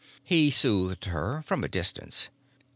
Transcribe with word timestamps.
He 0.23 0.49
soothed 0.49 1.05
her—from 1.05 1.63
a 1.63 1.67
distance. 1.67 2.29